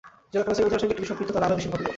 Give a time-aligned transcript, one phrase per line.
[0.31, 1.85] যারা ফরাসি মূলধারার সঙ্গে একটু বেশি সম্পৃক্ত তারা আরও বেশি ভদ্র।